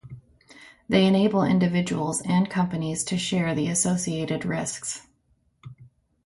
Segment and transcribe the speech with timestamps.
[0.89, 5.05] They enable individuals and companies to share the associated risks.